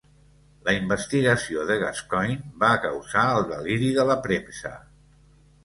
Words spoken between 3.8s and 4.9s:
de la premsa.